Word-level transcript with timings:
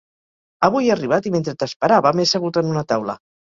Avui 0.67 0.87
he 0.87 0.93
arribat 0.93 1.29
i 1.31 1.33
mentre 1.37 1.55
t’esperava 1.61 2.15
m’he 2.17 2.29
assegut 2.31 2.61
en 2.65 2.75
una 2.77 2.87
taula. 2.95 3.21